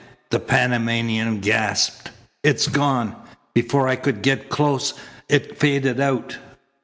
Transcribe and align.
the 0.31 0.39
Panamanian 0.39 1.41
gasped. 1.41 2.09
"It's 2.43 2.65
gone! 2.67 3.15
Before 3.53 3.87
I 3.87 3.95
could 3.95 4.23
get 4.23 4.49
close 4.49 4.95
it 5.29 5.59
faded 5.59 5.99
out." 5.99 6.39